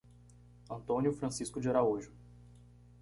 Antônio 0.67 1.13
Francisco 1.13 1.61
de 1.61 1.69
Araújo 1.69 2.11